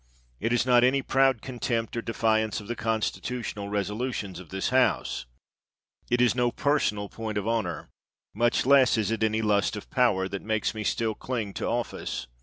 [0.39, 5.27] It is not any proud contempt, or defiance of the constitutional resolutions of ihis House—
[6.09, 7.87] it is no personal point of honor,
[8.33, 12.25] much less is it any lust of power, that makes me still cling to office.